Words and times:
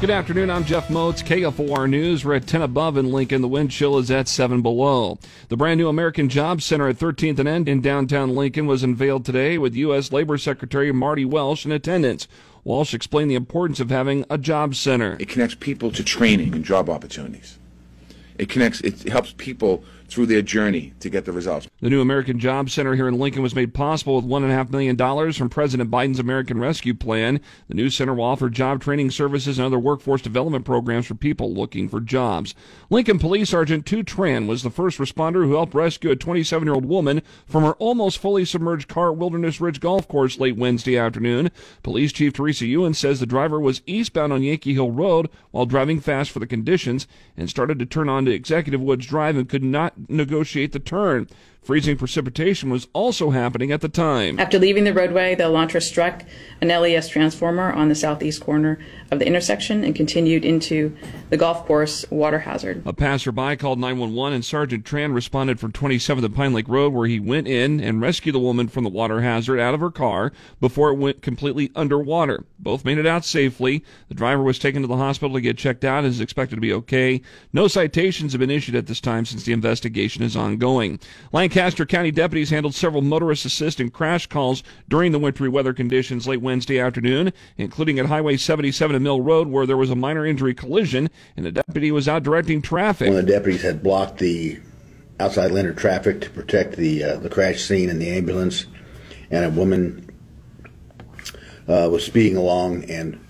Good 0.00 0.08
afternoon. 0.08 0.48
I'm 0.48 0.64
Jeff 0.64 0.88
Motz, 0.88 1.22
KFOR 1.22 1.86
News. 1.86 2.24
We're 2.24 2.36
at 2.36 2.46
10 2.46 2.62
above 2.62 2.96
in 2.96 3.12
Lincoln. 3.12 3.42
The 3.42 3.48
wind 3.48 3.70
chill 3.70 3.98
is 3.98 4.10
at 4.10 4.28
7 4.28 4.62
below. 4.62 5.18
The 5.50 5.58
brand 5.58 5.76
new 5.76 5.88
American 5.88 6.30
Job 6.30 6.62
Center 6.62 6.88
at 6.88 6.96
13th 6.96 7.38
and 7.38 7.46
N 7.46 7.68
in 7.68 7.82
downtown 7.82 8.34
Lincoln 8.34 8.66
was 8.66 8.82
unveiled 8.82 9.26
today 9.26 9.58
with 9.58 9.74
U.S. 9.74 10.10
Labor 10.10 10.38
Secretary 10.38 10.90
Marty 10.90 11.26
Walsh 11.26 11.66
in 11.66 11.70
attendance. 11.70 12.26
Walsh 12.64 12.94
explained 12.94 13.30
the 13.30 13.34
importance 13.34 13.78
of 13.78 13.90
having 13.90 14.24
a 14.30 14.38
job 14.38 14.74
center. 14.74 15.18
It 15.20 15.28
connects 15.28 15.54
people 15.54 15.90
to 15.90 16.02
training 16.02 16.54
and 16.54 16.64
job 16.64 16.88
opportunities. 16.88 17.58
It 18.38 18.48
connects, 18.48 18.80
it 18.80 19.02
helps 19.02 19.34
people 19.36 19.84
through 20.10 20.26
their 20.26 20.42
journey 20.42 20.92
to 21.00 21.08
get 21.08 21.24
the 21.24 21.32
results. 21.32 21.68
The 21.80 21.90
new 21.90 22.00
American 22.00 22.38
Job 22.38 22.68
Center 22.70 22.94
here 22.94 23.08
in 23.08 23.18
Lincoln 23.18 23.42
was 23.42 23.54
made 23.54 23.72
possible 23.72 24.16
with 24.16 24.24
$1.5 24.24 24.70
million 24.70 25.32
from 25.32 25.48
President 25.48 25.90
Biden's 25.90 26.18
American 26.18 26.58
Rescue 26.58 26.94
Plan. 26.94 27.40
The 27.68 27.74
new 27.74 27.90
center 27.90 28.14
will 28.14 28.24
offer 28.24 28.50
job 28.50 28.82
training 28.82 29.10
services 29.10 29.58
and 29.58 29.66
other 29.66 29.78
workforce 29.78 30.22
development 30.22 30.64
programs 30.64 31.06
for 31.06 31.14
people 31.14 31.54
looking 31.54 31.88
for 31.88 32.00
jobs. 32.00 32.54
Lincoln 32.90 33.18
Police 33.18 33.50
Sergeant 33.50 33.86
Tu 33.86 34.02
Tran 34.02 34.46
was 34.46 34.62
the 34.62 34.70
first 34.70 34.98
responder 34.98 35.44
who 35.44 35.54
helped 35.54 35.74
rescue 35.74 36.10
a 36.10 36.16
27 36.16 36.66
year 36.66 36.74
old 36.74 36.84
woman 36.84 37.22
from 37.46 37.62
her 37.64 37.74
almost 37.74 38.18
fully 38.18 38.44
submerged 38.44 38.88
car 38.88 39.12
at 39.12 39.16
Wilderness 39.16 39.60
Ridge 39.60 39.80
Golf 39.80 40.08
Course 40.08 40.38
late 40.38 40.56
Wednesday 40.56 40.98
afternoon. 40.98 41.50
Police 41.82 42.12
Chief 42.12 42.32
Teresa 42.32 42.66
Ewan 42.66 42.94
says 42.94 43.20
the 43.20 43.26
driver 43.26 43.60
was 43.60 43.82
eastbound 43.86 44.32
on 44.32 44.42
Yankee 44.42 44.74
Hill 44.74 44.90
Road 44.90 45.28
while 45.50 45.66
driving 45.66 46.00
fast 46.00 46.30
for 46.30 46.38
the 46.38 46.46
conditions 46.46 47.06
and 47.36 47.48
started 47.48 47.78
to 47.78 47.86
turn 47.86 48.08
onto 48.08 48.30
Executive 48.30 48.80
Woods 48.80 49.06
Drive 49.06 49.36
and 49.36 49.48
could 49.48 49.62
not 49.62 49.99
negotiate 50.08 50.72
the 50.72 50.78
turn. 50.78 51.28
Freezing 51.62 51.98
precipitation 51.98 52.70
was 52.70 52.88
also 52.94 53.30
happening 53.30 53.70
at 53.70 53.82
the 53.82 53.88
time. 53.88 54.40
After 54.40 54.58
leaving 54.58 54.84
the 54.84 54.94
roadway, 54.94 55.34
the 55.34 55.44
Elantra 55.44 55.82
struck 55.82 56.24
an 56.62 56.68
LES 56.68 57.08
transformer 57.08 57.70
on 57.70 57.90
the 57.90 57.94
southeast 57.94 58.42
corner 58.42 58.78
of 59.10 59.18
the 59.18 59.26
intersection 59.26 59.84
and 59.84 59.94
continued 59.94 60.44
into 60.44 60.96
the 61.28 61.36
golf 61.36 61.66
course 61.66 62.06
water 62.10 62.38
hazard. 62.38 62.82
A 62.86 62.94
passerby 62.94 63.56
called 63.56 63.78
911 63.78 64.34
and 64.34 64.44
Sergeant 64.44 64.84
Tran 64.84 65.14
responded 65.14 65.60
from 65.60 65.70
27th 65.70 66.24
and 66.24 66.34
Pine 66.34 66.54
Lake 66.54 66.68
Road 66.68 66.94
where 66.94 67.06
he 67.06 67.20
went 67.20 67.46
in 67.46 67.78
and 67.78 68.00
rescued 68.00 68.34
the 68.34 68.40
woman 68.40 68.66
from 68.66 68.84
the 68.84 68.90
water 68.90 69.20
hazard 69.20 69.60
out 69.60 69.74
of 69.74 69.80
her 69.80 69.90
car 69.90 70.32
before 70.60 70.90
it 70.90 70.98
went 70.98 71.20
completely 71.20 71.70
underwater. 71.76 72.44
Both 72.58 72.86
made 72.86 72.98
it 72.98 73.06
out 73.06 73.24
safely. 73.24 73.84
The 74.08 74.14
driver 74.14 74.42
was 74.42 74.58
taken 74.58 74.80
to 74.82 74.88
the 74.88 74.96
hospital 74.96 75.36
to 75.36 75.40
get 75.42 75.58
checked 75.58 75.84
out 75.84 76.04
and 76.04 76.08
is 76.08 76.20
expected 76.20 76.56
to 76.56 76.60
be 76.60 76.72
okay. 76.72 77.20
No 77.52 77.68
citations 77.68 78.32
have 78.32 78.40
been 78.40 78.50
issued 78.50 78.74
at 78.74 78.86
this 78.86 79.00
time 79.00 79.26
since 79.26 79.44
the 79.44 79.52
investigation 79.52 80.22
is 80.22 80.36
ongoing. 80.36 80.98
Lancaster 81.32 81.49
County 81.50 82.10
deputies 82.10 82.50
handled 82.50 82.74
several 82.74 83.02
motorist 83.02 83.44
assist 83.44 83.80
and 83.80 83.92
crash 83.92 84.26
calls 84.26 84.62
during 84.88 85.12
the 85.12 85.18
wintry 85.18 85.48
weather 85.48 85.72
conditions 85.72 86.26
late 86.26 86.40
Wednesday 86.40 86.78
afternoon, 86.78 87.32
including 87.56 87.98
at 87.98 88.06
Highway 88.06 88.36
77 88.36 88.94
and 88.94 89.04
Mill 89.04 89.20
Road, 89.20 89.48
where 89.48 89.66
there 89.66 89.76
was 89.76 89.90
a 89.90 89.96
minor 89.96 90.24
injury 90.24 90.54
collision, 90.54 91.10
and 91.36 91.44
the 91.44 91.52
deputy 91.52 91.90
was 91.90 92.08
out 92.08 92.22
directing 92.22 92.62
traffic. 92.62 93.08
One 93.08 93.18
of 93.18 93.26
the 93.26 93.32
deputies 93.32 93.62
had 93.62 93.82
blocked 93.82 94.18
the 94.18 94.60
outside 95.18 95.50
lane 95.50 95.66
of 95.66 95.76
traffic 95.76 96.20
to 96.22 96.30
protect 96.30 96.76
the 96.76 97.04
uh, 97.04 97.16
the 97.16 97.28
crash 97.28 97.62
scene 97.62 97.90
and 97.90 98.00
the 98.00 98.10
ambulance, 98.10 98.66
and 99.30 99.44
a 99.44 99.50
woman 99.50 100.08
uh, 101.68 101.88
was 101.90 102.04
speeding 102.04 102.36
along 102.36 102.84
and 102.90 103.20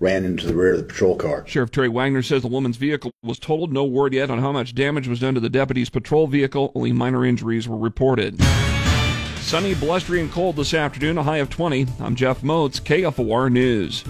ran 0.00 0.24
into 0.24 0.46
the 0.46 0.54
rear 0.54 0.72
of 0.72 0.78
the 0.78 0.84
patrol 0.84 1.16
car. 1.16 1.46
Sheriff 1.46 1.70
Terry 1.70 1.88
Wagner 1.88 2.22
says 2.22 2.42
the 2.42 2.48
woman's 2.48 2.76
vehicle 2.76 3.12
was 3.22 3.38
totaled. 3.38 3.72
No 3.72 3.84
word 3.84 4.12
yet 4.14 4.30
on 4.30 4.38
how 4.38 4.52
much 4.52 4.74
damage 4.74 5.08
was 5.08 5.20
done 5.20 5.34
to 5.34 5.40
the 5.40 5.48
deputy's 5.48 5.90
patrol 5.90 6.26
vehicle. 6.26 6.72
Only 6.74 6.92
minor 6.92 7.24
injuries 7.24 7.68
were 7.68 7.78
reported. 7.78 8.40
Sunny, 9.40 9.74
blustery, 9.74 10.20
and 10.20 10.30
cold 10.30 10.56
this 10.56 10.74
afternoon, 10.74 11.18
a 11.18 11.22
high 11.22 11.36
of 11.36 11.48
20. 11.48 11.86
I'm 12.00 12.16
Jeff 12.16 12.42
Motz, 12.42 12.80
KFOR 12.80 13.50
News. 13.50 14.04